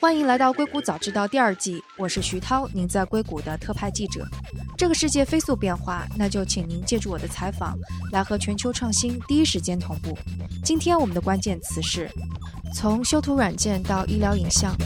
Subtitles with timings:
[0.00, 4.26] 欢迎来到硅谷早知道第二季，我是徐涛，您在硅谷的特派记者。
[4.76, 7.76] 这个世界飞速变化，那就请您借助我的采访，
[8.12, 10.16] 来和全球创新第一时间同步。
[10.64, 12.10] 今天我们的关键词是：
[12.74, 14.76] 从修图软件到医疗影像。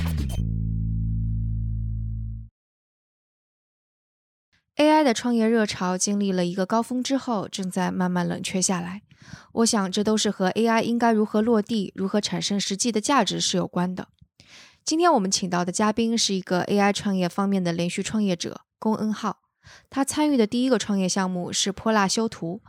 [4.76, 9.02] AI 的创业热潮经历了一个高峰之后，正在慢慢冷却下来。
[9.52, 14.08] 我想，这都是和 AI 应该如何落地、如何产生实际的价值是有关的。
[14.84, 19.38] 今天我们请到的嘉宾是一个 AI 创业方面的连续创业者龚恩浩。
[19.88, 22.60] 他参与的第一个创业项目是泼辣修图，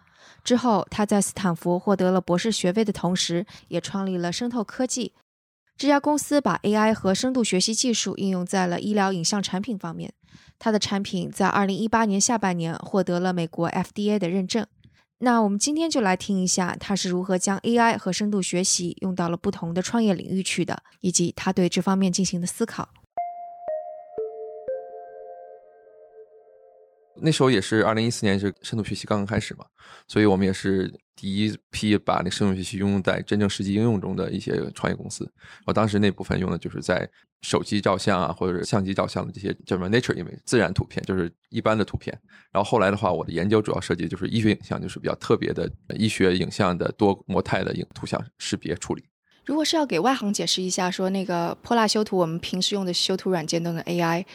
[0.44, 5.14] 之后他在斯坦福获得了博士学位的同时，也创立了生透科技。
[5.78, 10.14] 这家公司把 AI 和深度学习技术应用在了医疗影像产品方面。
[10.60, 14.68] 他的产品在二零一八年下半年获得了美国 FDA 的认证。
[15.24, 22.90] 那我们今天就来听一下他是如何将 AI 和深度学习用到了不同的创业领域去的，以及他对这方面进行的思考。
[27.18, 29.66] 那时候也是二零一四年，就深度学习刚刚开始嘛，
[30.08, 35.32] 所以我们也是第一批把那深度学习应用在真正实际应用中的一些创业公司。
[35.68, 37.08] 我当时那部分用的就是在
[37.44, 42.12] 手机照相啊，或者相机照相的这些叫什么 nature image 自然图片，就是一般的图片。
[42.52, 49.04] 然后后来的话，我的研究主要涉及就是医学影像，就是比较特别的医学影像的多模态的影图像识别处理。
[49.46, 54.26] 如果是要给外行解释一下，说那个泼辣修图，我们平时用的修图软件都能 AI。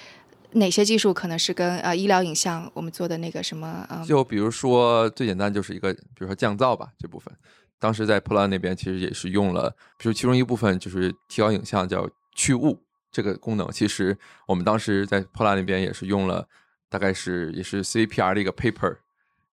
[0.52, 4.04] 哪些技术可能是跟呃医疗影像我们做的那个什么啊？
[4.06, 7.34] 就比如说最简单就是一个，比如说降噪吧这部分，
[7.78, 14.16] 当时在破烂那边其实也是用了，比如其中一部分就是提高影像叫去雾这个功能，其实
[14.46, 16.46] 我们当时在破烂那边也是用了，
[16.88, 18.96] 大概是也是 CPR 的一个 paper。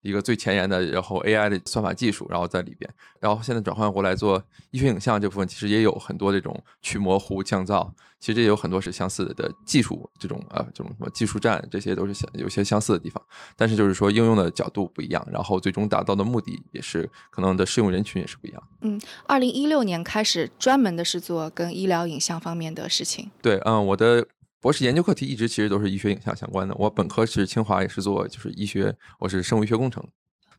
[0.03, 2.87] 一个最前沿的，然后 AI 的算法技术，然后在里边，
[3.19, 13.23] 然后现在转换过来做医学影像这部分，其实也有很多这种去模糊、降噪，其实也有很多是相似的技术，这种呃这种什么技术栈，这些都是相有些相似的地方，
[13.55, 18.63] 但是就是说应用的角度不一样，然后最终达到的目的也是可能的适用人群也是不一样。
[18.81, 23.31] 嗯，二零一六年开始专门的是做跟医疗影像方面的事情。
[23.41, 24.27] 对，嗯，我的。
[24.63, 26.73] 博士研究课题一直其实都是医学影像相关的。
[26.75, 30.01] 我本科是清华，也是做就是医学，我是生物医学工程，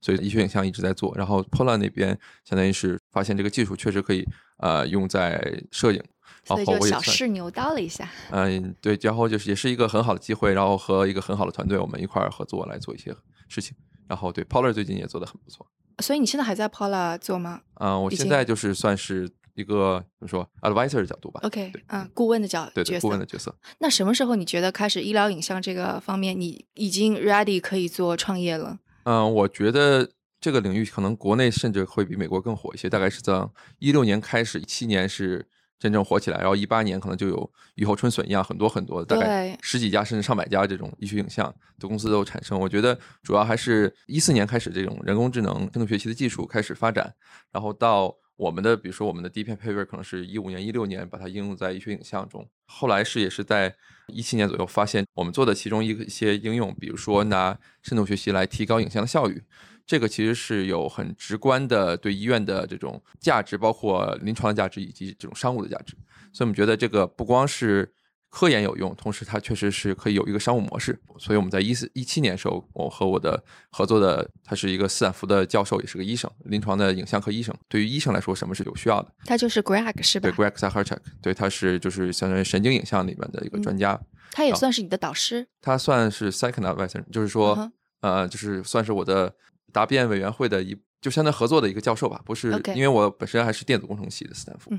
[0.02, 1.16] 所以医学影像一直在做。
[1.16, 2.10] 然后 Polar 那边
[2.44, 4.22] 相当于是发现这个技术确实可以
[4.58, 6.02] 呃用在摄影，
[6.44, 8.06] 所以就小试牛刀了一下。
[8.30, 13.16] 嗯，对，然后就是也是一个很好的机会，然后和一个很好的团队，我们一块儿合作来做一些
[13.48, 13.74] 事情。
[14.06, 15.66] 然后对 Polar 最近也做的很不错。
[16.00, 17.62] 所以你现在还在 Polar 做吗？
[17.80, 19.30] 嗯，我现在就是算是。
[19.54, 21.40] 一个怎么说，advisor 的角度吧。
[21.44, 23.54] OK，嗯，顾问的角对对，顾问的角色。
[23.78, 28.78] 那什么时候你觉得开始医疗影像这个方面，你已经 ready 可以做创业了？
[29.04, 30.10] 嗯，我觉得
[30.40, 32.90] 这个领域可能国内甚至会比美国更火一些。
[32.90, 33.48] 大概是在
[33.78, 35.46] 一六年开始，一七年是
[35.78, 41.46] 真正火起来，然后一八年可能就有雨后春笋一样，很多很多，大概十几家甚至上百家这种医学影像
[41.78, 42.58] 的公司都产生。
[42.58, 47.14] 我觉得主要还是一四年开始，这种人工智能、深度学习的技术开始发展，
[47.52, 48.12] 然后到。
[48.36, 53.74] 我们的比如说我们的第一片配备可能是一五年、一六年把它应用在医学影像中，后来是也是在
[54.08, 59.42] 一七年左右发现我们做的其中一个一些应用，比如说拿深度学习来提高影像的效率，
[59.86, 65.94] 这个其实是有很直观的对医院的这种价值，包括临床的价值以及这种商务的价值，
[66.32, 67.92] 所以我们觉得这个不光是。
[68.34, 73.40] 科研有用，同时它确实是可以有一个商务模式，所以我们在一四一七年的时候，我和我的
[73.70, 77.54] 合作的他是一个斯坦福的教授，也是个医生，临床的影像科医生。
[77.68, 79.14] 对于医生来说，什么是有需要的？
[79.24, 80.28] 他就是 Greg 是吧？
[80.28, 84.00] 对，Greg Saharchuk，对，他是就是相当于神经影像里面的一个专家。
[84.32, 85.46] 他也算是你的导师？
[85.62, 87.70] 他算是 second advisor，就是说，
[88.00, 89.32] 呃，就是算是我的
[89.72, 90.76] 答辩委员会的一。
[91.04, 94.70] 就相当合作的一个教授吧，不是因为我本身还是电子工程系的斯坦福，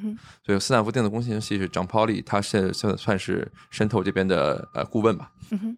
[0.44, 5.30] 所以斯坦福电子工程系是张 Polly，他现算算是渗透这边的呃顾问吧。
[5.52, 5.78] 嗯哼，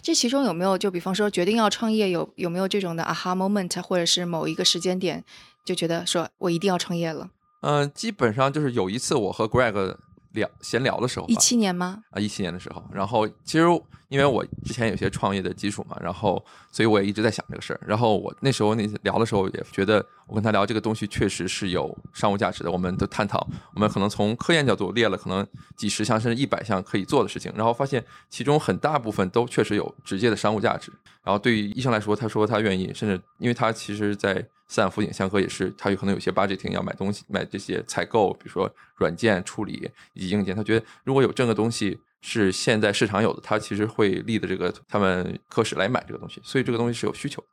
[0.00, 5.22] 这其中有没有就比方说决定要创业有有没有这种的 aha moment，或者是某一个时间点
[5.62, 7.28] 就觉得说我一定要创业了？
[7.60, 9.96] 嗯，基本上就是有一次我和 Greg。
[10.32, 12.04] 聊闲聊的时候，一七年吗？
[12.10, 13.66] 啊，一七年的时候，然后其实
[14.12, 17.80] 因为我之前有些创业的基础嘛，然后所以我也一直在想这个事儿。
[17.86, 22.70] 然后我那时候那聊的时候也觉得，我跟他聊这个东西确实是有商务价值的。
[22.70, 30.92] 我们都探讨，我们可能从科研角度列了可能几十项甚至一百项可以做的事情，然后发现其中很大部分都确实有直接的商务价值。
[31.24, 34.46] 然后对于医生来说，他说他愿意，甚至因为他其实在。
[34.68, 40.56] 斯坦福影像科也是，他有可能有些 budgeting 要买东西，买这些采购，比如说软件处理以及硬件。
[40.56, 47.44] 他觉得如果有这个东西是现在市场有的，他其实会立的这个他们科室来买这个东西，所以这个东西是有需求。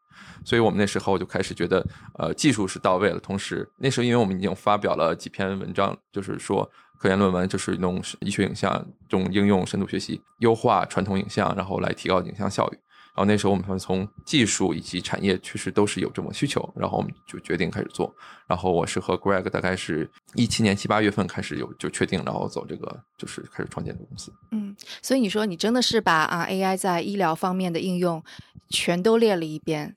[0.45, 1.85] 所以我们那时候就开始觉得，
[2.17, 8.71] 呃，技术是到位了，同时那时候因为我们已经发表了几篇文章，就是说科研论文，就是用医学影像
[9.09, 12.77] 这种应用深度学习，优化传统影像，然后来提高影像效率。
[13.15, 18.13] 然后那时候我们从技术以及产业确实都是有这么需求，然后我们就决定开始做。
[18.47, 24.31] 然后我是和 Greg 大概是一七年七八月份开始有就确定，然后走这个就是开始创建这个公司。
[25.01, 28.23] 所以你说你真的是把啊 AI 在医疗方面的应用
[28.69, 29.95] 全都列了一遍。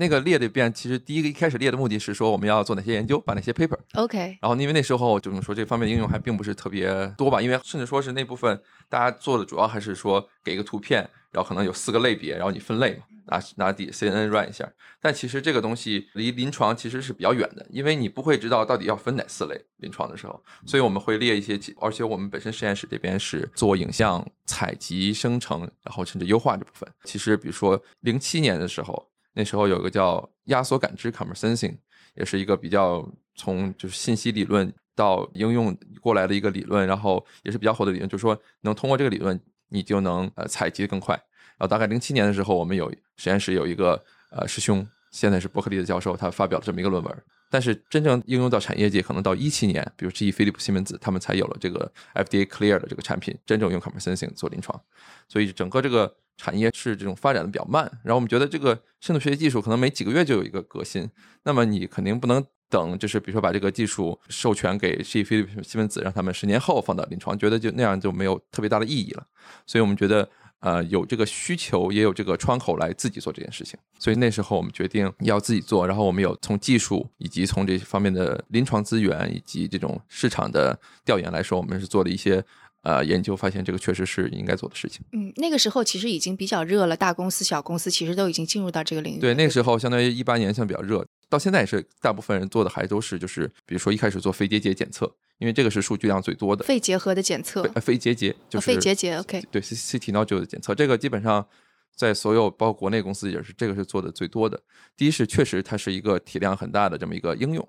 [0.00, 3.76] 那个列的遍，其实第一个一开始列的目的是说我们要做哪些研究，把哪些 paper。
[3.94, 4.38] OK。
[4.40, 6.86] 然后因为那时候就是说这方面的应用还并不是特别
[7.18, 14.70] 多吧，因为甚至说是那部分大家做的主要还是说给一个图片，然后可能有四个类别，然后你分类嘛，拿拿底 CNN run 一下。
[15.00, 26.88] 但其实这个东西离临床其实是比较远的，因为你不会知道到底要分哪四类临床的时候，所以我们会列一些，而且我们本身实验室这边是做影像采集、生成，然后甚至优化这部分。
[27.04, 29.08] 其实比如说零七年的时候。
[29.34, 31.76] 那时候有个叫压缩感知 （camera sensing），
[32.16, 41.14] 也是一个比较从就是信息理论到应用过来的一个理论，然后也是比较火的理论，就是说能通过这个理论，你就能呃采集的更快。
[41.14, 47.22] 然后大概零七年的时候，我们有实验室有一个呃师兄，现在是伯克利的教授，他发表了这么一个论文。
[47.50, 54.80] 但是真正应用到产业界，可能到一七年，比如 GE、飞利浦、西门子，他们才有了这个 FDA clear 的这个产品，真正用 camera sensing 做临床。
[55.28, 56.14] 所以整个这个。
[56.40, 61.10] 产业是这种发展的比较慢，然后我们觉得这个深度学习技术可能每几个月就有一个革新，
[61.42, 69.26] 那么你肯定不能等，就是比如说把这个技术授权给 G、飞利、西门子，让他们十年后放到临床，觉得就那样就没有特别大的意义了。
[69.66, 70.28] 所以我们觉得，
[70.60, 73.78] 呃，有这个需求，也有这个窗口来自己做这件事情。
[73.98, 82.44] 所以那时候我们决定要自己做，然后我们有从技术以及从这些方面的临床资源以及这种市场的调研来说，我们是做了一些。
[82.88, 85.02] 呃，研究发现这个确实是应该做的事情。
[85.12, 89.20] 嗯，那个时候其实已经比较热了，大公司、小公司其实都已经进入到这个领域。
[89.20, 95.04] 对，那个时候相当于一八年相对比较热，到现在也是大部分人做的还都是就是，比如说一开始做肺结节检测，
[95.36, 96.64] 因为这个是数据量最多的。
[96.64, 97.62] 肺结核的检测。
[97.82, 99.44] 肺结节就是肺结节，OK。
[99.50, 101.46] 对，CT nodule 的检测，这个基本上
[101.94, 104.58] 在所有包括国内公司也是这个是做的最多的。
[104.96, 107.68] 第一是确实它是一个体量很大的这么一个应用。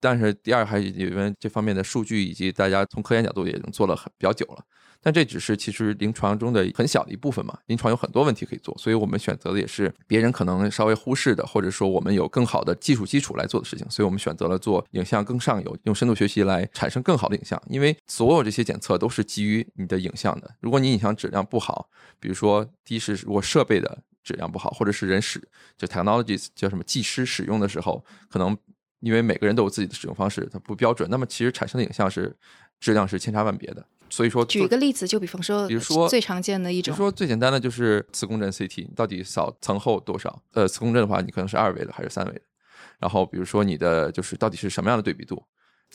[0.00, 4.64] 但是第二还因为这方面的数据以及大家从科研角度也已经做了很比较久了，
[5.00, 7.58] 但这只是其实临床中的很小的一部分嘛。
[7.66, 13.88] 临床有很多问题可以做，所以我们选择的也是别人可能稍微忽视的，或者说我们有更好的技术基础来做的事情。
[13.90, 17.60] 所以我们选择了做影像更上游，用深度学习来产生更好的影像。
[17.68, 20.48] 因为所有这些检测都是基于你的影像的。
[20.60, 21.88] 如果你影像质量不好，
[22.20, 25.42] 比如说第一是如果设备的质量不好，或者是人使
[25.76, 28.56] 就 technologies 叫什么技师使用的时候可能。
[29.00, 32.36] 因为每个人都有自己的使用方式，它不标准，那么其实产生的影像是
[32.80, 33.84] 质量是千差万别的。
[34.10, 40.42] 所以说，举个例子，就比方说，比如说最常见的一种，比如说最简单的就是磁共振 CT，你到底扫层厚多少？
[40.52, 42.40] 呃，磁共振的话，你可能是二维的还是三维的？
[42.98, 45.36] 然后比如说你的就是到底是什么样的对比度？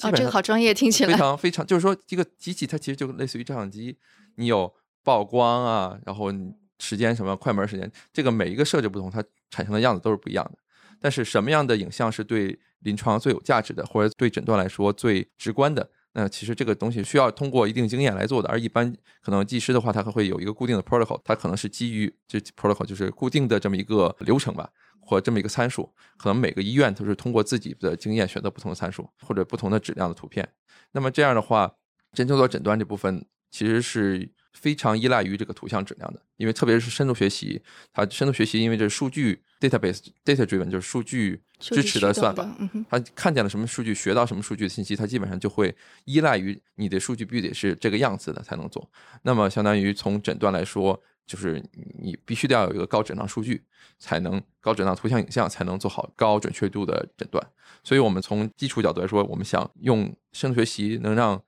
[0.01, 3.97] 哦，这个好专业，听起来非常非常，就是说这个机器它其实就类似于照相机，
[4.35, 4.71] 你有
[5.03, 6.31] 曝光啊，然后
[6.79, 10.57] 时间什么快门时间，这个每一个设置不同，它产生的样子都是不一样的。
[10.99, 15.89] 但是什么样的影像是对临床最有价值的，或者对诊断来说最直观的？
[16.13, 18.47] 那其实这个东西需要通过一定经验来做的。
[18.47, 24.69] 而一般可能技师的话，他还会有一个固定的 protocol，它可能是基于这 protocol 就是固定的这么一个流程吧，
[24.99, 25.91] 或这么一个参数。
[26.17, 30.47] 可能每个医院都是通过自己的经验选择不同的参数，或者不同的质量的图片。
[30.91, 31.71] 那么这样的话，
[32.11, 34.31] 真正做诊断这部分其实是。
[34.53, 37.59] 非常依赖于这个图像质量的，因为特别是深度学习，
[37.91, 42.45] 它深度学习因为这数据 database data driven 就是数据支持的算法，
[42.89, 45.73] 它看见了什么数据，学到什么数据的信息，它基本上就会
[46.05, 48.89] 依赖于你的数据必须得是这个样子的才能做。
[49.21, 51.63] 那么相当于从诊断来说，就是
[51.99, 53.63] 你必须得要有一个高质量数据，
[53.97, 57.45] 才能高质量图像影像才能做好高准确度的诊断。
[57.83, 61.41] 所以我们从基础角度来说，我们想用深度学习能让。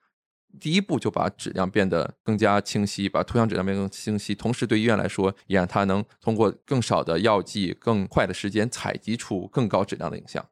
[0.60, 10.46] 第一步就把质量变得更加清晰，把图像质量变更清晰，同时对医院来说，也让它能通过更少的药剂、更快的时间采集出更高质量的影像。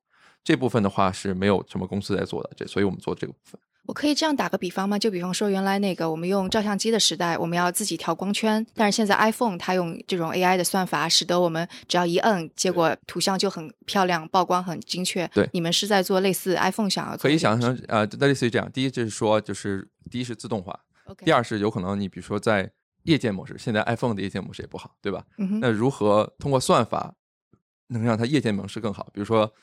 [0.43, 3.59] 这部分的话是没有什么公司在做的，这所以我们做这个部分。
[3.85, 4.97] 我可以这样打个比方吗？
[4.97, 15.27] 就比方说，原来那个我们用照相机的时代，我们要自己调光圈，但是现在 iPhone 它用这种 AI 的算法，使得我们只要一摁，结果图像就很漂亮，曝光很精确。
[15.33, 18.71] 对，你们是在做类似 iPhone 想要可以想象呃，那类似于这样。
[18.71, 20.79] 第一就是说，就是第一是自动化，
[21.25, 22.71] 第二是有可能你比如说在
[23.03, 25.25] 夜间模式，现在 iPhone 的夜间模式也不好，对吧？
[25.59, 27.13] 那如何通过算法
[27.87, 29.09] 能让它夜间模式更好？
[29.13, 29.53] 比如说，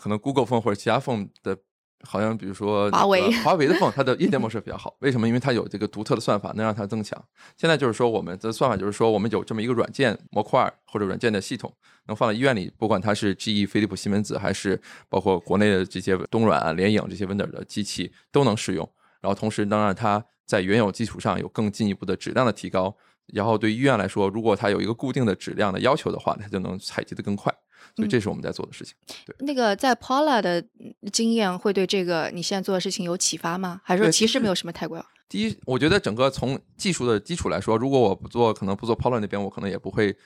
[0.00, 1.58] 可能 Google Phone 或者其他 Phone 的。
[2.02, 5.28] 好像比如说华为，华为的 phone 它的夜间模式比较好，为什么？
[5.28, 7.22] 因为它有这个独特的算法，能让它增强。
[7.56, 11.72] 现在就是说，我们的算法就是说，我们有这么一个软件模块或者软件的系统，
[12.06, 18.88] 能放在医院里，不管它是 GE、飞利浦、西门子，还是包括国内的这些东软、联影这些 vendor 的机器都能使用。
[19.20, 22.96] 然后同时能让它在原有基础上有更进一步的质量的提高。
[23.34, 27.54] 然后对医院来说，如果它有一个固定的质量的要求的话，它就能采集的更快。
[27.96, 28.94] 所以这是我们在做的事情。
[29.24, 30.64] 对，那个在 Paula 的
[31.12, 33.80] 经验会对这个你现在做的事情有启发吗？
[33.84, 35.04] 还是说其实没有什么太过？
[35.28, 40.16] 第一，我觉得整个从技术的基础来说，如果我不做，可能不做 Paula 那边，我可能也不会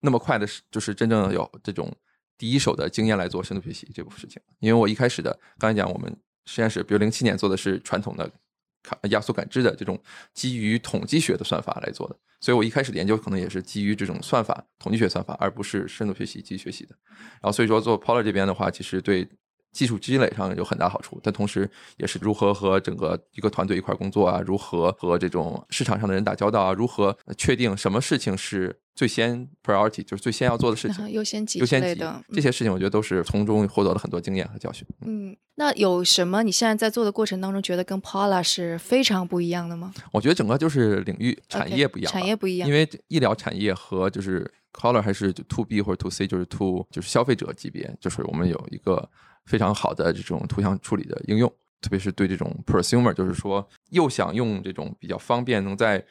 [0.00, 1.94] 那么快的，就是真正有这种
[2.36, 4.40] 第一手的经验来做深度学习这部分事情。
[4.60, 8.30] 因为我一开始的刚才讲，我们实验室比如零七年做的是传统的。
[9.10, 10.00] 压缩感知的这种
[10.34, 16.94] 基于统计学的算法来做的，所以我一开始的研究可能也是基于这种算法、统计学算法，而不是深度学习、机学习的。
[17.40, 19.28] 然后所以说做 Polar 这边的话，其实对。
[19.70, 34.84] 技术积累上有很大好处，但同时也是如何和整个一个团队一块工作啊，如何和这种市场上的人打交道啊，如何确定什么事情是最先 priority，就是最先要做的事情， 优先级优先级的这些事情，我觉得都是从中获得了很多经验和教训。
[35.02, 39.94] 嗯，那有什么你现在在做的过程当中觉得跟 Paula 是非常不一样的吗？
[40.12, 49.08] 我觉得整个就是领域产业不一样，产业不一样，因为医疗产业和就是 Color 还是 To B 或者 To C，就是 To 就是消费者级别，就是我们有一个。
[49.46, 51.50] 非常好的这种图像处理的应用，
[51.80, 56.04] 特别是对这种 prosumer，就是说又想用这种比较方便能在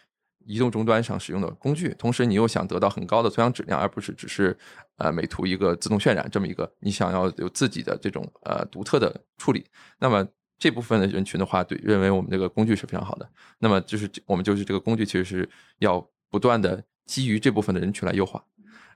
[0.47, 4.57] 移动终端上使用的工具，同时你又想得到很高的图像质量，而不是只是
[4.97, 9.65] 呃美图一个自动渲染这么一个，你想要有自己的这种呃独特的处理，
[9.99, 10.25] 那么
[10.57, 13.29] 这部分的人群的话，对认为我们这个工具是非常好的。
[13.59, 15.49] 那么就是我们就是这个工具其实是
[15.79, 18.43] 要不断的基于这部分的人群来优化。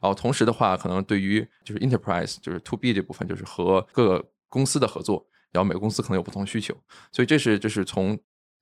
[0.02, 6.76] 然后同时的话，可能对于就是 enterprise 就是 to B 这部分，就是和各个公司的合作，然后每个公司可能有不同需求，
[7.12, 8.18] 所以这是就是从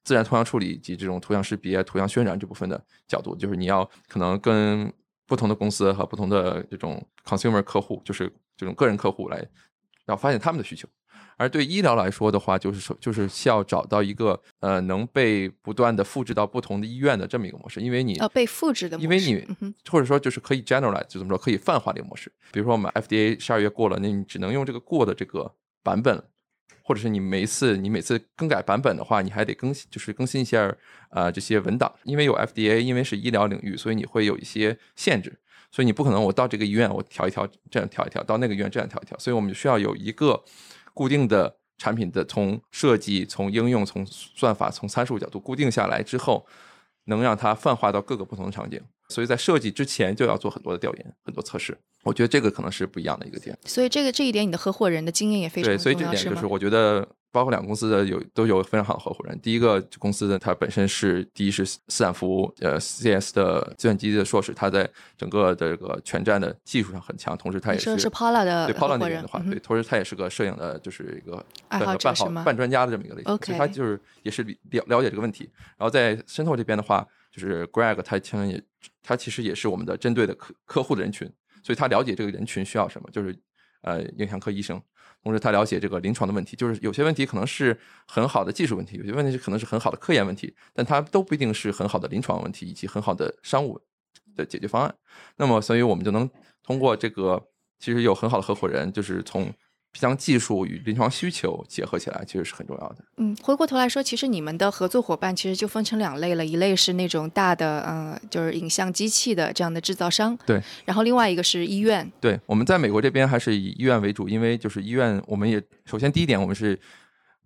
[0.10, 4.92] 自然图像处理以及这种图像识别、图像渲染这部分的角度，就是你要可能跟
[5.28, 9.38] 不同的公司和不同的这种 consumer 客户，就是这种个人客户来，
[10.08, 10.90] 然后发现他们的需求。
[11.38, 19.46] 而对医疗来说的话，就是说，就是需要找到一个呃能被不断的复制到不同的医院的这么一个模式，因为你呃被复制的，因为你
[19.92, 22.32] 或者说就是可以 generalize，就怎么说可以泛化的一个模式。
[22.52, 26.24] 比如说我们 FDA 十二月过了，那你只能用这个过的这个版本，
[26.82, 30.76] 或者是你每一次你每次更改版本的话，你还得更新，就是更新一下
[31.12, 35.38] 呃这些文档，因为有 FDA，因为是医疗领域，所以你会有一些限制，
[35.72, 40.44] 所以你不可能我到这个医院我调一调这样调一调，到那个医院这样调一调，所以我们需要有一个。
[40.92, 46.46] 固定的产品的从设计、从应用、从算法、从参数角度固定下来之后，
[47.10, 48.82] 能让它泛化到各个不同的场景。
[49.10, 51.78] 所以在设计之前就要做很多的调研、很多测试。
[52.04, 53.58] 我觉得这个可能是不一样的一个点。
[53.66, 55.78] 所以这个这一点，你的合伙人的经验也非常对。
[55.78, 57.08] 所以这点就是我觉得。
[57.32, 59.40] 包括两个公司的有都有非常好的合伙人。
[59.42, 75.50] 第一个公司的他本身是第一是斯坦福呃 CS 的计算机的硕士，他在整个的这个全站的技术上很强，同时他也是是 Paula 的对 Paula 那边的话，对，同时他也是个摄影的，就是一个爱好半好半专家的这么一个类型，所以他就是也是了了解这个问题。
[75.78, 78.64] 然后在渗透这边的话，就是 Greg 他其实也
[79.04, 81.32] 他其实也是我们的针对的客客户的人群，
[81.64, 83.38] 所以他了解这个人群需要什么，就是
[83.82, 84.82] 呃影像科医生。
[85.24, 93.80] 同时，他了解这个临床的问题，就是有些问题可能是很好的技术问题，有些问题是可能是很好的科研问题，但它都不一定是很好的临床问题以及很好的商务
[94.36, 94.96] 的解决方案。
[95.38, 96.30] 那么，所以我们就能
[96.64, 97.42] 通过这个，
[97.80, 99.54] 其实有很好的合伙人，就是从。
[99.94, 102.98] 将技术与临床需求结合起来，其实是很重要的。
[103.18, 110.38] 嗯，回过头来说，其实你们的合作伙伴其实就分成两类了，一类是那种大的，呃，就是影像机器的这样的制造商。
[110.46, 110.62] 对。
[110.86, 112.10] 然后另外一个是医院。
[112.22, 116.80] 对，我们在美国这边还是以医院为主，因为就是医院，我们也首先第一点，我们是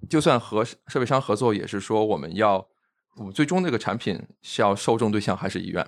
[0.10, 2.66] 就算和设备商合作，也是说我们要，
[3.16, 5.86] 我们最终这个产品是要受众对象还是医院。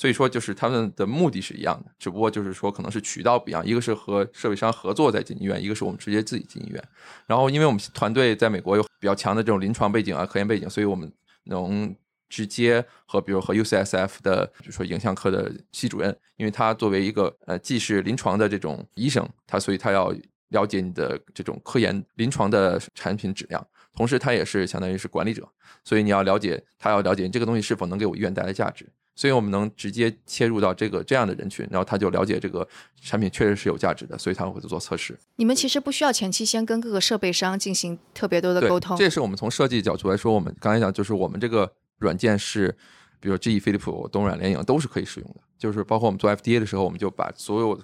[0.00, 3.62] 所以说，就是他们的目的是一样的，只不过就是说，可能是渠道不一样。
[3.66, 6.82] 一个是和设备商合作在进医院，一个是我们直接自己进医院。
[7.26, 11.12] 然后，因为我们团队在美国有比较强的这种临床背景啊、科研背景，所以我们
[11.44, 11.94] 能
[12.30, 20.10] 直接和比如和 UCSF 的，比如说影像科的系主任，因为他作为一个呃既是临床的这种医生，他所以他要
[20.48, 23.62] 了解你的这种科研临床的产品质量，
[23.94, 25.46] 同时他也是相当于是管理者，
[25.84, 28.88] 所以你要了解他要了解这个东西是否能给我医院带来价值。
[29.14, 32.66] 所以我们能直接切入到这个这样的人群，然后他就了解这个
[33.02, 35.18] 产品确实是有价值的，所以他会做测试。
[35.36, 38.96] 你们其实不需要前期先跟各个设备商进行特别多的沟通。
[38.96, 42.74] 这也是我们从设计角度来说，我们刚才讲就是我们这个软件是，
[43.20, 45.40] 比如 GE、飞利浦、东软、联影都是可以使用的。
[45.58, 47.78] 就是包括我们做 FDA 的时候，我们就把所有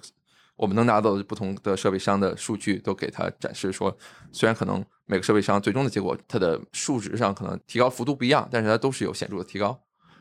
[0.55, 3.95] 我们能拿到的不同的设备商的数据都给他展示，说
[4.31, 9.79] 虽然可能每个设备商最终的结果它的数值上可能提高幅度不一样，但是它都是有显著的提高。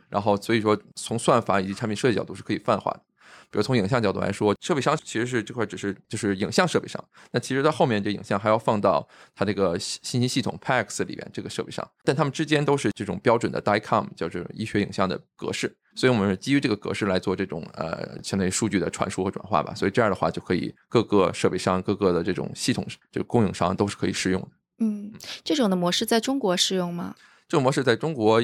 [0.09, 3.01] 然后，所以说从算法以及产品设计角度是可以泛化的。
[3.49, 24.49] 比如从影像角度来说，设备商其实是这块只是就是影像设备商，那其实它后面这影像还要放到它这个信息系统 PAX 里边这个设备上，但它们之间都是这种标准的 DICOM，叫这种医学影像的格式，所以我们是基于这个格式来做这种呃相当于数据的传输和转化吧，所以这样的话就可以各个设备商、各个的这种系统这个供应商都是可以适用的。
[24.81, 25.13] 嗯，
[25.45, 27.15] 这种的模式在中国适用吗？
[27.49, 28.43] 这种模式在中国。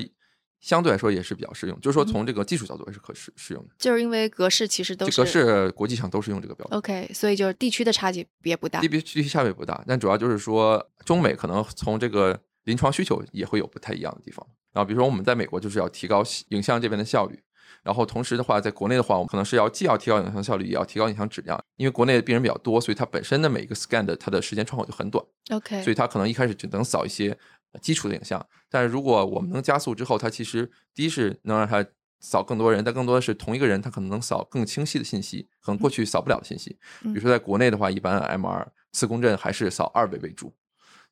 [0.62, 6.78] 相对来说也是比较适用，就是说从这个技术角度也是可适适用的，就是因为格式其实都是格式国际上都是用这个标准。
[6.78, 14.47] OK，所以就是地区的差距也不大，地区地区差别不大，但主要就是说中美可能从这个临床需求也会有不太一样的地方。
[14.73, 17.37] 然后比如说我们在美国就是要提高影像这边的效率，
[17.83, 25.25] 然后同时的话在国内的话，我们可能是要既要提高影像效率，也要提高影像质量，因为国内的病人比较多，所以它本身的每一个 scan 的它的时间窗口就很短。
[25.50, 27.37] OK，所以它可能一开始只能扫一些。
[27.80, 31.84] 基础的影像，但是如果我们能加速之后，它其实第一是能让它
[32.20, 36.70] 扫更多人，但更多的是同一个人他可能能扫更清晰的信息，可能过去扫不了的信息。
[37.02, 40.54] 比如说在国内的话，一般 MR 磁共振还是扫二维为主，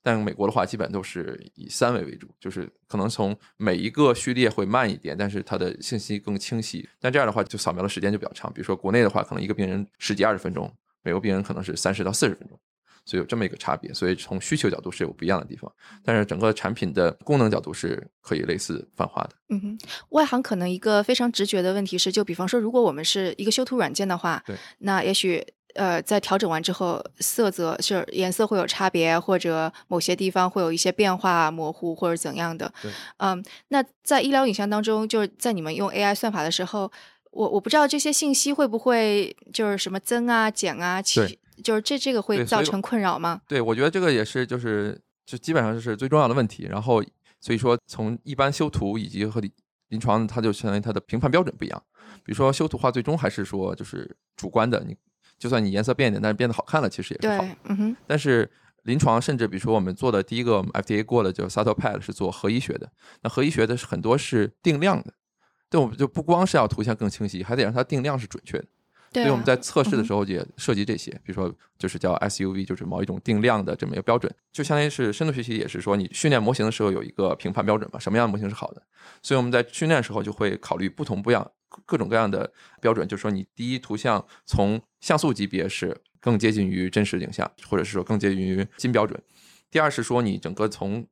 [0.02, 6.88] 但美国的话基本都是以三维为主，就是可能从每一个序列会慢一点，但是它的信息更清晰。
[7.00, 12.56] 但这样的话就扫描的时间就比较长，比如说国内的话可能一个病人十几二十分钟，美国病人可能是三十到四十分钟。
[13.04, 15.70] 所以有这么一个差别，所以从需求角度是有不一样的地方，
[16.04, 19.30] 但是整个产品的功能角度是可以类似泛化的。
[19.48, 19.78] 嗯哼，
[20.10, 32.72] 外行可能一个非常直觉的问题是，就比方说，如果我们是一个修图软件的话，对，那也许呃在调整完之后，色泽是颜色会有差别，或者某些地方会有一些变化模糊或者怎样的。
[32.80, 36.90] 对，嗯，那在医疗影像当中，就是在你们用 AI 算法的时候，
[37.32, 41.39] 我我不知道这些信息会不会就是什么增啊减啊起。
[41.60, 43.40] 就是这这个会造成困扰吗？
[43.46, 46.66] 对，我觉得这个也是，就是就基本上就是最重要的问题。
[46.70, 47.02] 然后
[47.40, 49.40] 所以说，从一般修图以及和
[49.88, 51.82] 临床，它就相当于它的评判标准不一样。
[52.24, 54.96] 比如说修图画，最终还是说就是主观的，你
[55.38, 57.48] 就算你颜色变一点，但是变得好看了，其实也是好。
[57.64, 57.96] 嗯哼。
[58.06, 58.50] 但是
[58.82, 62.90] 临床，甚至比如说我们做的第一个 FDA 过的，就 SATOPAD 是做核医学的。
[63.22, 65.12] 那核医学的是很多是定量的，
[65.68, 68.64] 对我们就不光是要图像更清晰，还得让它定量是准确的。
[69.12, 78.82] 所以我们在测试的时候也涉及这些，比如说就是叫 SUV，就是某一种定量的这么一个标准，就相当于是深度学习也是说你训练模型的时候有一个评判标准嘛，什么样的模型是好的。
[79.22, 81.50] 所以我们在训练的时候就会考虑不同不一样
[81.86, 89.20] 各种各样的标准，就是说你第一图像从像素级别是更接近于真实影像，或者是说更接近于金标准。
[89.70, 91.06] 第二是说你整个从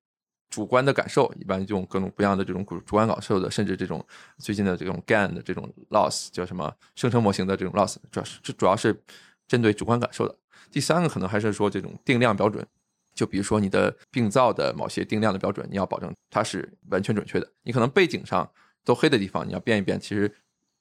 [0.51, 4.05] 主观的感受，一般用各种不一样的这种主主观感受的，甚至这种
[4.39, 8.99] 最近的这种 GAN 的这种 loss 叫什么生成模型的这种 loss，主要是这主要是
[9.47, 10.35] 针对主观感受的。
[10.71, 12.67] 第三个可能还是说这种定量标准，
[13.15, 17.53] 就比如说你的病灶的某些定量的标准，你要保证它是完全准确的。
[17.63, 18.51] 你可能背景上
[18.85, 20.35] 都黑的地方，你要变一变，其实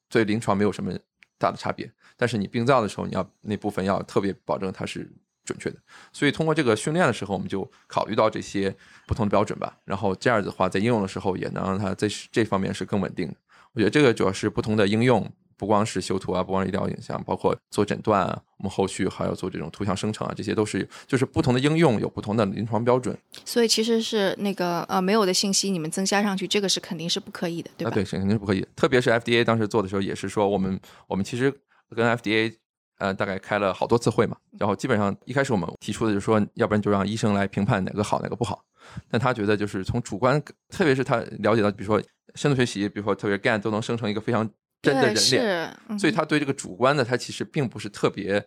[0.09, 0.97] 对临床没有什么
[1.37, 1.91] 大的差别。
[2.15, 5.11] 但是你病灶的时候，你要那部分要特别保证它是。
[5.47, 5.77] 准确的，
[6.11, 8.75] 所以通过这个训练的时候，我们就考虑到这些
[9.07, 9.77] 不同的标准吧。
[9.85, 13.35] 然后这样子的话，在应用的时候也能让它在这方面是更稳定的。
[13.73, 23.17] 我觉得这个主要是不同的应用，不光是修图啊，不光是医疗影像，包括做诊断啊，我们后续还要做这种图像生成啊，这些都是就是不同的应用有不同的临床标准。
[23.45, 27.91] 所以其实是那个呃没有的信息你们增加上去，这个是肯定是不可以的，对吧？
[27.91, 28.67] 对，肯定是不可以。
[28.75, 31.53] 特别是 FDA 当时做的时候，也是说我们我们其实
[31.95, 32.53] 跟 FDA。
[32.97, 38.63] 呃，大概开了好多次会嘛，然后基本上一开始我们提出的就是说，要不然就让医生来评判哪个好哪个不好。
[39.09, 42.01] 但他觉得就是从主观，特别是他了解到，比如说
[42.35, 44.49] 深度学习，比如说特别 GAN 都能生成一个非常
[44.81, 48.45] 真的人脸，所以他对这个主观的他其实并不是特别，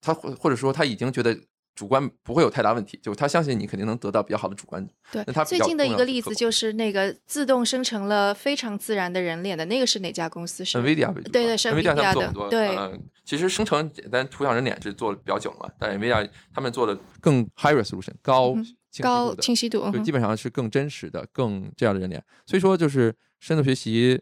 [0.00, 1.38] 他或或者说他已经觉得。
[1.74, 4.86] 主观不会有太大问题，就他相信你肯定能得到比较好的主观。
[5.10, 10.64] 对，那他最近的一个例子就是那个自动生成了非常自然的人脸的那个是哪家公司？
[10.64, 11.12] 是 NVIDIA。
[11.30, 12.48] 对对，是 NVIDIA 的。
[12.50, 18.54] 对，其实生成简单图像人脸是做的比较久了嘛，但 NVIDIA 他们做的更 high resolution 高
[19.00, 22.22] 高清晰度，就基本上是更真实的、更这样的人脸。
[22.44, 24.20] 所以说，就是深度学习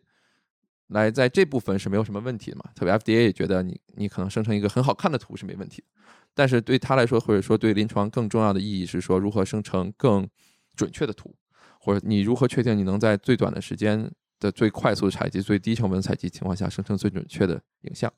[0.86, 2.64] 来在这部分是没有什么问题的嘛。
[2.76, 5.88] 特别 FDA 也觉得你你可能生成一个很好看的图是没问题的。
[6.34, 10.28] 但是对他来说，或者说对临床更重要的意义是说，如何生成更
[10.76, 11.34] 准确的图，
[11.78, 18.10] 或者你如何确定你能在最短的时间的最快速采集、最低成本采集情况下生成最准确的影像。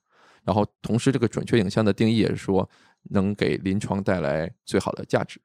[0.45, 2.69] 然后同时，这个准确影像的定义也是说，
[3.11, 5.41] 能给临床带来最好的价值。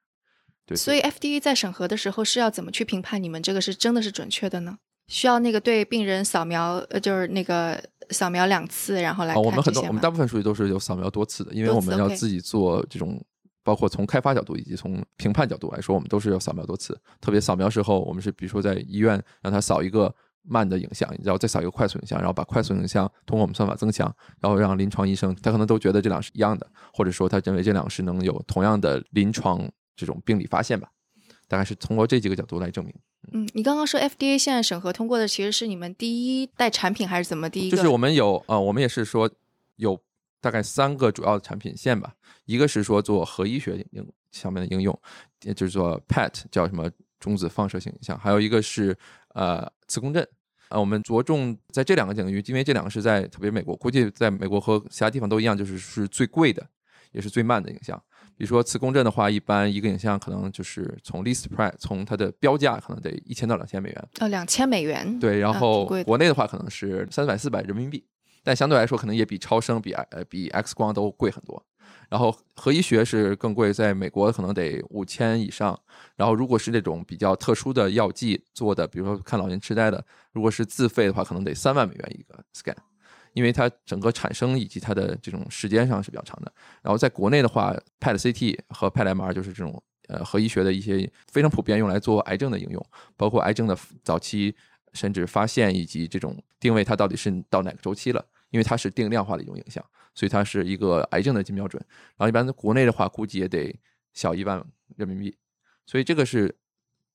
[0.66, 0.76] 对。
[0.76, 4.78] 所以 FDA 在审核的时候是要怎么去评判你们这个是真的是准确的呢？
[5.08, 7.82] 需要那个对病人扫描，呃，就是那个。
[8.10, 9.36] 扫描两次，然后来。
[9.36, 13.24] 我们很多，我们大部分数据都是有扫描多次的，因为我们要自己做这种，
[13.64, 17.00] 包括从开发角度以及从评判角度来说，我们都是要扫描多次。
[17.20, 30.90] 特别扫描时候，我们是比如说在医院让他扫一个慢的影像，然后再扫一个快速影像，然后把快速影像通过我们算法增强，然后让临床医生他可能都觉得这两是一样的，或者说他认为这两个是能有同样的临床这种病理发现吧，
[31.48, 32.94] 大概是通过这几个角度来证明。
[33.34, 37.50] 嗯，你刚刚说 FDA 现在审核通过的其实是你们第一代产品还是怎么？
[37.50, 39.30] 第一就是我们有啊，我们也是说
[39.76, 40.00] 有
[40.40, 42.14] 大概三个主要的产品线吧，
[42.46, 44.98] 一个是说做核医学应上面的应用，
[45.44, 48.98] 也就是说 PET 叫什么中子放射性影像，还有一个是
[49.34, 50.28] 呃磁共振。
[50.70, 56.62] 啊，我们着重在这两个领域，因为这两个是在特别美国，估计在美国和其他地方都一样，就是是最贵的，
[57.14, 58.02] 也是最慢的影像。
[58.38, 64.08] 比如说磁共振的话，一般一个影像可能就是从 list price，从它的标价可能得一千到两千美元。
[64.20, 65.20] 呃，两千美元。
[65.20, 68.06] 对，然后国内的话可能是三百四百人民币，
[68.44, 71.66] 但相对来说可能也比超声、比呃比 X 光都贵很多。
[72.10, 75.78] 然后核医学是更贵，在美国可能得五千以上。
[76.16, 82.76] 然后如果是那种比较特殊的药剂做的，比如说看老年痴呆的，如果是自费的话，可能得三万美元一个 scan。
[83.38, 86.52] 因为它整个产生以及它的这种时间上是比较长的。
[86.82, 92.84] 然后在国内的话，PET CT 和 PET MR 就是这种呃核医学的一些非常普遍用来做癌症的应用，
[93.16, 94.56] 包括癌症的早期
[94.94, 101.80] 甚至发现以及这种定位它到底是到哪个周期了，因为它是定量化的一种影像，所以它是一个癌症的金标准。
[102.18, 103.80] 然后一般在国内的话，估计也得
[104.16, 105.38] 小一万人民币。
[105.86, 106.58] 所以这个是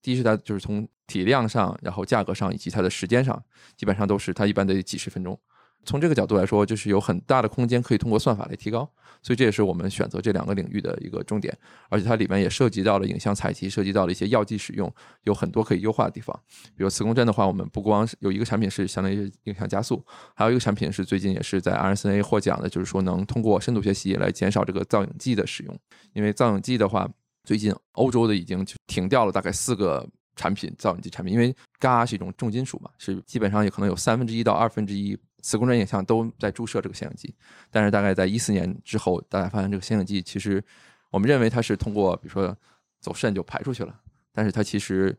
[0.00, 3.44] 第一是它就是从体量上，然后价格上以及它的时间上，
[3.76, 5.36] 基本上都是它一般得几十分钟。
[5.84, 8.88] 从这个角度来说，就是有很大的空间可以通过算法来提高，
[9.20, 11.56] 所以这也是我们选择这两个领域的一个重点。
[11.88, 14.92] 而且它里面也涉及到了影像采集，涉及到了一些药剂使用，
[15.24, 16.38] 有很多可以优化的地方。
[16.76, 25.78] 比如磁共振的话，我们不光是有一个产品是相当于影像加速，还有一个产品是最近也是在 RSNA 获奖的，就是说能通过深度学习来减少这个造影剂的使用。
[26.12, 27.08] 因为造影剂的话，
[27.42, 35.18] 最近欧洲的已经停掉了大概四个产品造影剂产品，因为镉是一种重金属嘛，是基本上也可能有三分之一到二分之一。
[35.42, 37.34] 磁共振影像都在注射这个显影剂，
[37.68, 40.64] 但是大概在一四年之后，大家发现这个显影剂其实，
[41.10, 42.56] 我们认为它是通过比如说
[43.00, 44.00] 走肾就排出去了，
[44.32, 45.14] 但是它其实，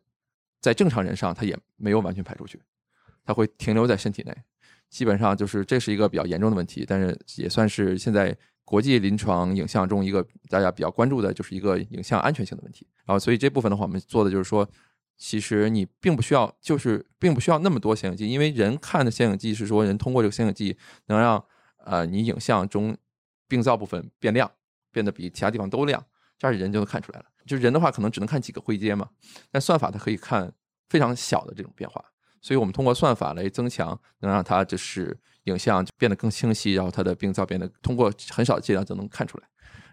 [0.62, 2.60] 在正常人上它也没有完全排出去，
[3.26, 4.34] 它会停留在身体内，
[4.90, 12.88] 基本上就是这是一个比较严重的问题，但是也算是现在国际临床影像中一个大家比较关注的就是一个影像安全性的问题。
[13.06, 14.68] 然后所以这部分的话，我们做的就是说。
[15.18, 21.44] 其实你并不需要，就是并不需要那么多显影剂，因为人看的显影剂是说人通过这个显影剂能让
[21.86, 22.98] 呃你影像中
[23.48, 24.52] 病灶部分变亮，
[24.92, 26.04] 变得比其他地方都亮，
[26.38, 27.26] 这样人就能看出来了。
[27.46, 29.10] 就人的话可能只能看几个灰阶嘛，
[29.52, 30.52] 但算法它可以看
[30.90, 32.04] 非常小的这种变化，
[32.42, 39.48] 所以我们通过算法来增强，能让它就是影像变得更清晰，然后它的病灶变得通过很少的剂量就能看出来。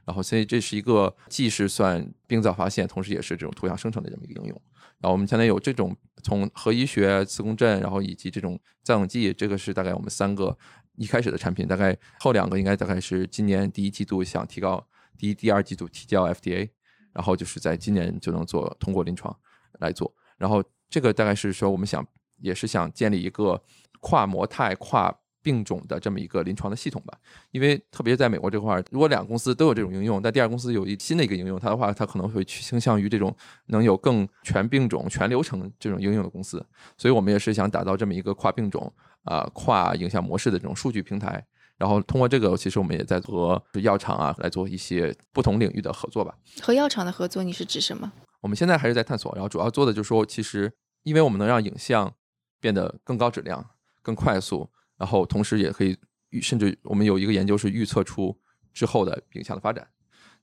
[0.04, 4.62] 然后所以这是一个既是算病灶发现，同时也是这种图像生成的这么一个应用。
[5.00, 10.56] 然后我们现在有这种从核医学、磁共振，然后以及这种造影剂，这个是大概我们三个
[10.96, 11.66] 一开始的产品。
[11.66, 14.86] 大概后两个应该大概是今年第一季度想提高，
[15.16, 16.68] 第一、第二季度提交 FDA，
[17.12, 19.34] 然后就是在今年就能做通过临床
[19.80, 20.14] 来做。
[20.36, 22.06] 然后这个大概是说我们想
[22.38, 23.62] 也是想建立一个
[24.00, 25.19] 跨模态、跨。
[25.42, 27.18] 病种的这么一个临床的系统吧，
[27.50, 33.34] 因为特别在美国这块儿，如果两个公司都有这种应用，但第二公司有一新的一个应用，它的话，它可能会倾向于这种
[33.66, 36.64] 能有更全病种、全流程这种应用的公司。
[36.96, 38.92] 所以我们也是想打造这么一个跨病种、
[39.24, 41.44] 啊跨影像模式的这种数据平台。
[41.76, 46.34] 然后通过这个，其实我们也在和药厂啊来做一些不同领域的合作吧。
[46.60, 48.12] 和药厂的合作，你是指什么？
[48.42, 50.70] 我们现在还是在探索，然后主要做的就是说，其实
[51.04, 52.12] 因为我们能让影像
[52.60, 53.64] 变得更高质量、
[54.02, 54.68] 更快速。
[55.00, 58.38] 然后同时也可以预，甚至我们有一个研究是预测出
[58.74, 59.88] 之后的影像的发展。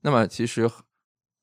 [0.02, 0.68] 那么其实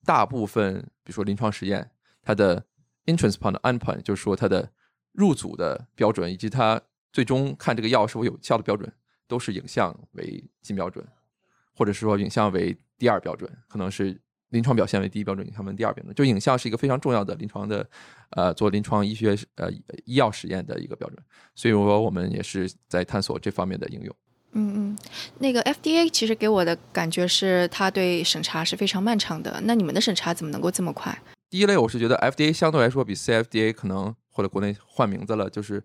[0.05, 2.67] 大部分，比如说临床实验，它的
[3.07, 4.73] entrance point、endpoint，就是说它的
[5.13, 8.93] 入组的标准，以及它最终看这个药是否有效的标准，
[9.29, 11.07] 都是影像为金标准，
[11.73, 14.21] 或者是说影像为第二标准，可能是。
[14.51, 16.15] 临床表现为第一标准，影像为第二标准。
[16.15, 17.89] 就影像是一个非常重要的临床的，
[18.31, 19.71] 呃，做临床医学呃
[20.05, 21.19] 医药实验的一个标准。
[21.55, 24.15] 所以说，我们也是在探索这方面的应用。
[24.53, 24.99] 嗯嗯，
[25.41, 29.61] 那个 FDA 其实给我的感觉是，它对审查是非常漫长的。
[29.65, 31.21] 那你们的审查怎么能够这么快？
[31.51, 35.83] 第一类，我是觉得 FDA 相对来说比 CFDA 可能或者国内换名字了，就是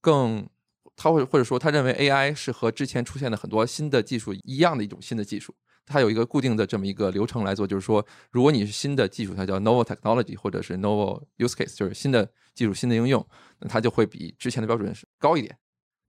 [0.00, 0.48] 更
[0.96, 5.54] 他会或者说他认为 AI 是和之前出现的很多新的技术一样的一种新的技术。
[5.86, 13.26] 它有一个固定的这么一个流程来做，就是说，如果你是新的技术，它叫 novel technology，或者是 novel use case，就是新的技术、新的应用，
[13.60, 15.56] 那它就会比之前的标准是高一点。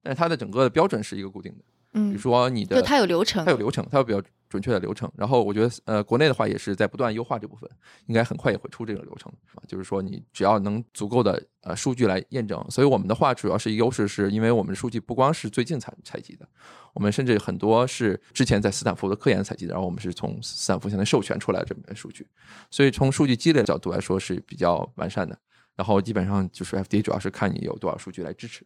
[0.01, 1.63] 但是它的整个的标准是一个固定的。
[1.93, 4.21] 嗯，比如说你的，它有流程，它有流程，它有比较
[4.53, 5.11] 准确的流程。
[5.17, 7.67] 然后我觉得，呃，国内的话也是在不断优化这部分，
[8.05, 9.33] 应该很快也会出这个流程，
[9.67, 12.63] 就是说你只要能足够的呃数据来验证。
[12.69, 16.47] 所以我们的话主要是优势，是因为我们的数据不光是最近采采集的，
[16.93, 22.27] 我们甚至很多是之前在斯坦福的科研采集的，然后我们是从斯坦福现在授权出来的这么个数据，
[22.69, 25.35] 所以从数据积累的角度来说是比较完善的。
[25.75, 28.63] 然后基本上就是 FDA 主要是看你有多少数据来支持。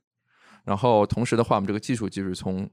[0.65, 2.69] 然后同时的话，我们这个技术就是从，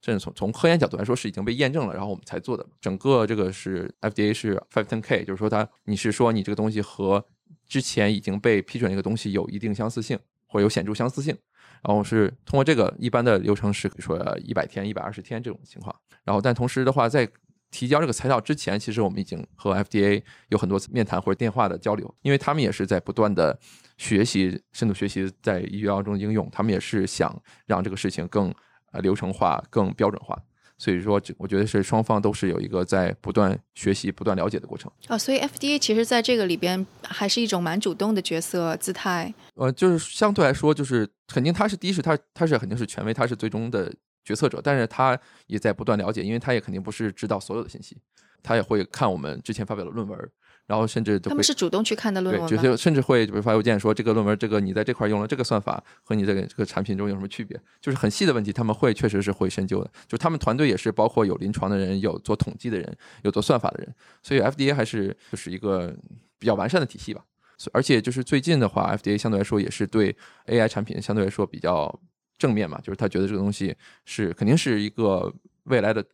[0.00, 2.64] 甚至从从科研角度来说是已经被验证了，然后我们才做的。
[2.80, 7.24] 整个这个是 FDA 是 five ten k，就是说它你是说你这个东西和
[7.66, 11.36] 之前已经被批准那个东西有一定相似性，或者有显著相似性。
[11.82, 15.94] 然后是通过这个一般的流程是说一百天、一百二十天这种情况。
[16.24, 17.28] 然后但同时的话，在
[17.70, 23.58] 提交这个材料之前，其实我们已经和 FDA 有很多面谈或者电话的交流，因为他们也是在不断的。
[23.98, 28.54] 学习深度学习在医疗中的应用，他们也是想让这个事情更
[28.92, 30.38] 呃流程化、更标准化。
[30.80, 34.88] 所以说，我觉得是双方都是有一个在不断学习、不断了解的过程。
[35.08, 39.34] 哦，所以 FDA 其实在这个里边还是一种蛮主动的角色姿态。
[39.54, 43.92] 呃，就是相对来说，就是肯定他是第一是他他是肯定是权威，他是最终的
[44.24, 47.96] 决策者，但是他也在不断了解，因为他也肯定不是知道所有的信息，
[48.40, 50.30] 他也会看我们之前发表的论文。
[50.68, 59.90] 然后甚至他们是主动去看的论文对，就甚至会比如发邮件说这个论文，这个你在这块用了这个算法和你这个这个产品中有什么区别，就是很细的问题，他们会确实是会深究的。
[60.06, 65.96] 就他们团队也是包括有临床的人，有做统计的人，有做算法的人，所以 FDA 还是就是一个
[66.38, 67.24] 比较完善的体系吧。
[67.72, 70.14] 而且就是最近的话，FDA 相对来说也是对
[70.48, 71.98] AI 产品相对来说比较
[72.36, 75.32] 正面嘛，就是他觉得这个东西是肯定是一个
[75.64, 76.04] 未来的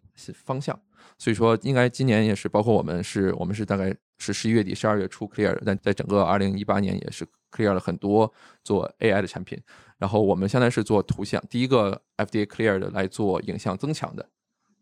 [0.45, 0.79] 方向。
[1.19, 9.61] 所以说，应该今年也是，包括我们是，我们是大概是十一月底、十二月初 clear，但在整个二零一八年也是 clear 了很多做 AI 的产品。
[9.99, 14.29] 然后我们现在是做图像，第一个 FDA clear 的来做影像增强的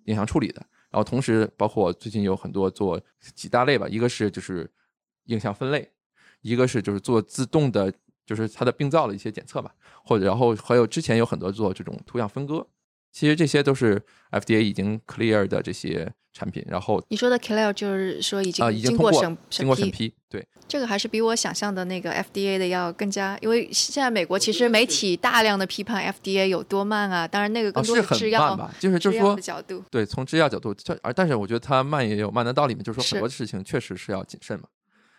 [0.05, 0.64] 影像处理的。
[0.90, 3.01] 然后同时，包括最近有很多做
[3.35, 4.71] 几大类吧，一个是就是
[5.27, 5.90] 影像分类，
[6.40, 7.92] 一个是就是做自动的，
[8.27, 12.66] 就是它的病灶的一些检测吧，或者然后还有之前有很多做这种图像分割。
[13.11, 34.66] 其实这些都是 FDA 已经 clear 的这些产品，然后你说的 clear 就是说已经啊已经经过审经过审批，对，这个还是比我想象的那个 FDA 的要更加，因为现在美国其实媒体大量的批判 FDA 有多慢啊，当然那个更多是制药吧，就是就是说角度，对，从制药角度，而但是我觉得它慢也有慢的道理嘛，就是说很多事情确实是要谨慎嘛，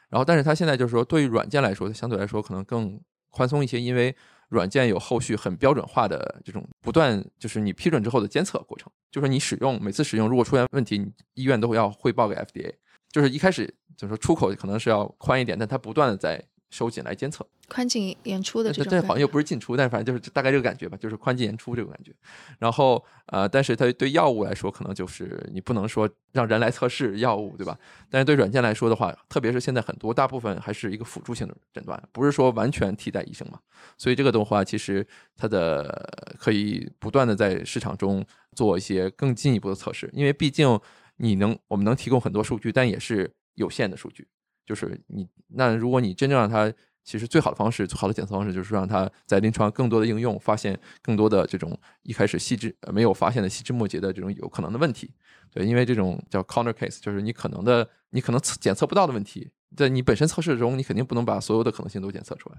[0.09, 2.99] 然后但是它现在就是说对于软件来说，相对来说可能更
[3.29, 4.15] 宽松一些，因为。
[4.49, 12.73] 软件有后续很标准化的这种不断，就是你批准之后的监测过程，就是你使用每次使用如果出现问题，医院都会要汇报给 FDA。
[13.11, 16.43] 就是一开始就是说出口可能是要宽一点，但它不断的在。
[16.73, 22.11] 收紧来监测，宽进严出的这种，这好像又不是进出，但是反正就是大概这个感觉吧，就是宽进严出这种感觉。
[22.57, 27.77] 然后呃，但是它对药物来说，可能就是你不能说让人来测试药物，对吧？
[28.09, 33.59] 但是对软件来说的话，特别是现在很多大部分还是一个辅助性的诊断，不是说完全替代医生嘛。
[33.95, 35.05] 所以这个的话，其实
[35.37, 40.79] 它的可以不断的在市场中做一些更进一步的测试，因为毕竟
[41.17, 44.27] 你能我们能提供很多数据，但也是有限的数据。
[44.65, 46.71] 就是你，那如果你真正让它，
[47.03, 55.13] 其实最好的方式，最好的检测方式就是让它在临床更多的应用，发现更多的这种一开始细枝没有发现的细枝末节的这种有可能的问题。
[55.51, 62.55] 对，因为这种叫 corner case，就是你可能的，你可能测检测不到的问题，在你本身测试中，你肯定不能把所有的可能性都检测出来。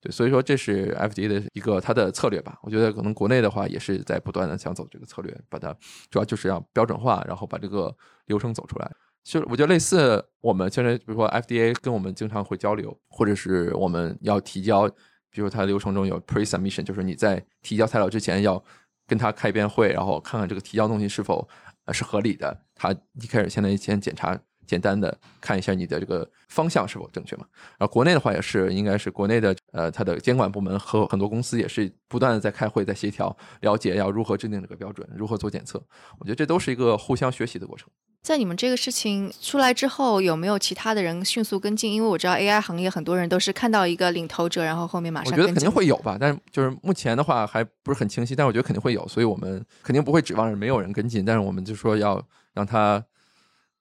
[0.00, 2.58] 对，所以说这是 FDA 的一个它的策略吧。
[2.62, 5.74] 我觉得可能国内的话也是在不断的想走这个策略，把它
[6.10, 8.92] 主要就是要标准化，然后把这个流程走出来。
[9.24, 14.86] 就我觉得类似我们现在，比如说 FDA 跟我们经常会交流，或者是我们要提交，
[15.30, 18.62] 比如它流程中有 pre-submission，就是你在提交材料之前要
[19.06, 21.48] 跟他开一遍会，然后看看这个提交东西是否
[21.86, 22.54] 呃是合理的。
[22.74, 27.46] 他一开始现在先检查简单的看一下你的这个方向是否正确嘛。
[27.78, 35.82] 然后国内的话也是，应该是国内的呃它的监管部门和很多公司也是不断的在开会，在协调，了解要如何制定这个标准，如何做检测。
[36.18, 37.88] 我觉得这都是一个互相学习的过程。
[38.24, 41.92] 在你们这个事情出来之后，有没有其他的人迅速跟进？
[41.92, 45.30] 因为我知道 AI 行业很多人都是看到一个领头者，然后后面马上。
[45.30, 53.04] 我觉得肯定会有吧，但是就是目前的话还不是很清晰，但我觉得肯定会有，所以我们肯定不会指望着没有人跟进，但是我们就说要让它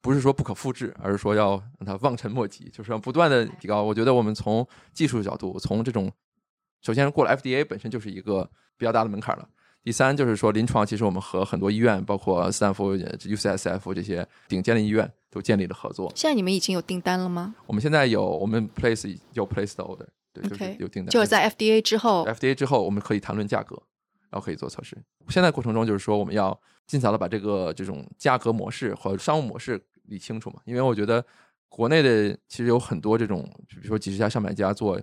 [0.01, 3.81] 不是说不可复制，而是说要让它望尘莫及，就是要不断的提高。
[3.81, 6.11] 我觉得我们从技术角度，从这种
[6.81, 9.47] 首先过了 FDA 本身就是一个比较大的门槛了。
[9.83, 16.09] 第三就是说，临床其实我们和很多医院，包括斯坦福、UCSF 这些顶尖的医院都建立了合作。
[16.15, 17.53] 现在你们已经有订单了吗？
[17.65, 21.09] 我们现在有，我们 place 有 place 的 order，对，就是有订单。
[21.11, 23.75] 就是在 FDA 之后，FDA 之后我们可以谈论价格，
[24.29, 24.97] 然后可以做测试。
[25.27, 31.25] 现在过程中就是说，我们要尽早的把这个这种价格模式和商务模式理清楚嘛，因为我觉得
[31.67, 34.97] 国内的其实有很多这种，比如说几十家、上百家做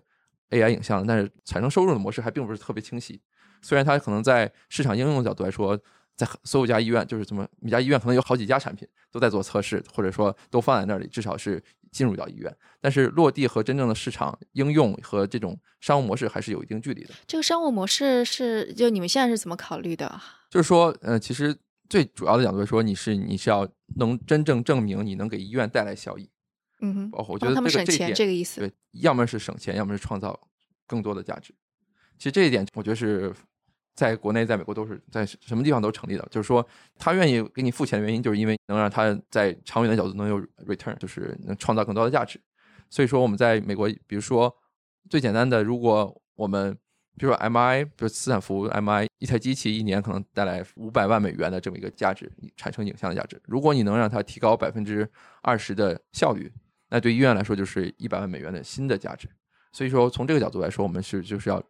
[0.49, 3.21] AI 影像，但是产生收入的模式还并不是特别清晰。
[3.63, 5.79] 虽然它可能在市场应用的角度来说，
[6.17, 12.55] 在所有家医院，就是怎么每家医院可能有好几家产品都在做测试，或者说都放在那里，至少是进入到医院。
[12.79, 17.15] 但是落地和真正的市场应用和这种商务模式还是有一定距离的。
[17.27, 20.21] 这个商务模式是就你们现在是怎么考虑的？
[20.51, 21.57] 就是说，呃，其实
[21.89, 26.29] 最主要的角度来说，你是你是要能真正证明你能给医院带来效益。
[26.83, 28.61] 嗯哼，包括我觉得他们省钱这个意思。
[28.61, 30.39] 对，要么是省钱，要么是创造
[30.87, 31.55] 更多的价值。
[32.19, 33.35] 其实这一点，我觉得是。
[34.01, 36.27] 在国内，在美国都是在什么地方都成立的。
[36.31, 36.67] 就是说，
[36.99, 42.41] 他愿意给你付钱的原因，就是因为能让他在长远的角度能有 return，就是能创造更多的价值。
[42.89, 44.51] 所以说，我们在美国，比如说
[45.11, 46.75] 最简单的，如果我们
[47.19, 53.39] 比如说 MI，比如斯坦福 MI 一台机器一年可能带来五百万美元的这么一个价值，产生影像的价值。
[53.45, 55.07] 如果你能让它提高百分之
[55.43, 56.51] 二十的效率，
[56.89, 59.29] 那对医院来说就是一百万美元的新的价值。
[59.73, 61.63] 所以说，从这个角度来说，我们是就是要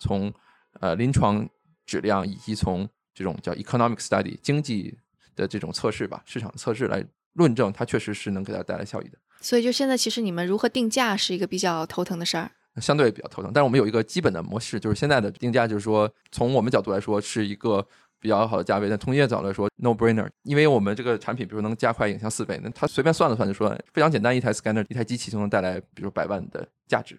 [0.00, 0.32] 从
[0.80, 1.48] 呃临床。
[1.86, 4.98] 质量以及从这种叫 economic study 经济
[5.34, 9.18] 的这种测试吧，市场测试来论证，它确实是能给它带来效益的。
[9.40, 13.50] 所以，就现在其实你们如何定价是一个比较头疼的事儿，相对比较头疼。
[13.54, 17.86] 但是我们有一个基本的模式，就是现在的定价，就是说从我们角度来说是一个
[18.18, 27.18] 比较好的价位，但从业角度来说 no brainer，因为我们这个产品，比如能加快影像四倍，那他随便算了算就说非常简单，一台 scanner 一台机器就能带来比如百万的价值。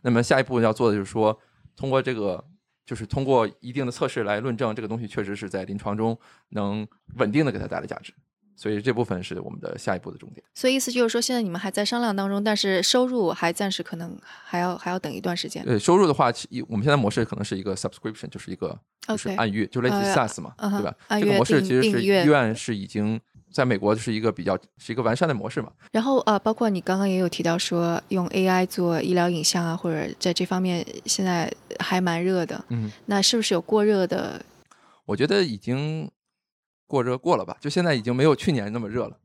[0.00, 1.38] 那么下一步要做的就是说
[1.76, 2.44] 通过这个。
[2.88, 8.14] 就是通过一定的测试来论证这个东西确实是在临床中能稳定的给它带来价值，
[8.56, 10.42] 所以这部分是我们的下一步的重点。
[10.54, 15.62] 所以意思就是说，现在你们还在商量当中，但是收入还暂时可能还要还要等一段时间。
[15.66, 16.32] 对，收入的话，
[16.66, 20.94] 我们现在模式可能是一个 subscription，就是一个就是按月，就类似 SaaS 嘛，对吧？
[21.10, 23.20] 这个模式其实是医院是已经。
[23.50, 25.72] 在美国是一个比较是一个完善的模式嘛。
[25.92, 32.64] 然后呃，包括你刚刚也有提到说用 AI 做医疗影像啊，或者在这方面现在还蛮热的。
[32.68, 34.44] 嗯，那是不是有过热的？
[35.04, 36.10] 我觉得已经
[36.86, 39.16] 过热过了吧，就现在已经没有去年那么热了。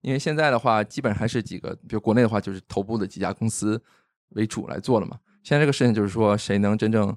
[0.00, 3.82] 因为现在的话，基本还是几个，比如国内的话，就是头部的几家公司
[4.30, 5.18] 为主来做了嘛。
[5.42, 7.08] 现在这个事情就是说，谁能真正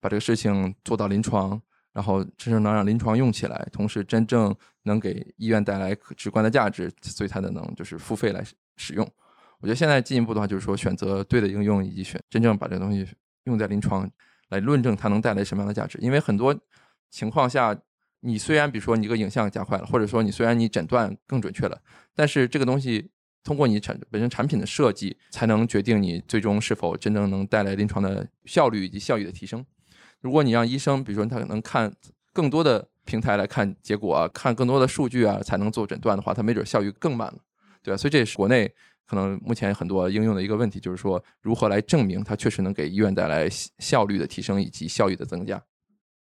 [0.00, 1.60] 把这个事情做到临床？
[1.92, 8.44] 然后真正能让临床用起来，同时真正能给医院带来直观的价值，所以它的能就是付费来
[8.76, 9.06] 使用。
[9.60, 13.06] 我觉得现在进一步的话，就是说选择对的应用，以及选真正把这东西
[13.44, 14.10] 用在临床，
[14.48, 15.98] 来论证它能带来什么样的价值。
[16.00, 16.58] 因为很多
[17.10, 17.78] 情况下，
[18.20, 21.80] 你虽然比如说你这个影像加快了，或者说你虽然你诊断更准确了，
[22.14, 23.10] 但是这个东西
[23.44, 29.64] 通过你产本身产品的设计，才能决定你最终是否真正能带来临床的效率以及效益的提升。
[30.22, 31.92] 如果你让医生，比如说他能看
[32.32, 37.38] 更多的平台来看结果啊，看更多的数据啊，才能做诊断的话，他没准效率更慢了，
[37.82, 37.96] 对吧？
[37.98, 38.72] 所以这也是国内
[39.06, 43.48] 可能目前很多应用的一个问题，就是说如何来证明它确实能给医院带来
[43.80, 45.60] 效率的提升以及效益的增加。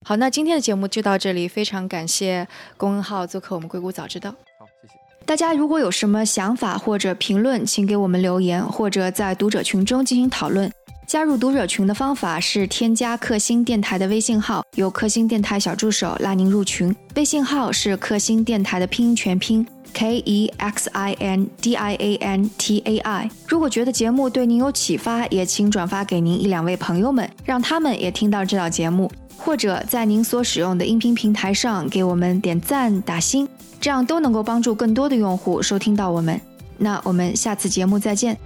[0.07, 4.31] 好，那今天的节目就到这里，非常感谢龚恩浩做客我们硅谷早知道。
[4.31, 4.95] 好，谢谢
[5.27, 5.53] 大家。
[5.53, 10.73] 如果有什么想法或者评论，请给我们留言，或者在读者群中进行讨论。
[11.11, 16.95] 加入读者群的方法是添加克星电台的微信号，由克星电台小助手拉您入群。
[17.17, 23.31] 微信号是克星电台的拼音全拼 k e x i n d i a n t a i。
[23.49, 29.11] 如果觉得节目对您有启发，也请转发给您一两位朋友们，让他们也听到这档节目。
[29.37, 33.49] 或者在您所使用的音频平台上给我们点赞打星，
[33.81, 36.41] 这样都能够帮助更多的用户收听到我们。
[36.79, 38.39] 那我们下次节目再见。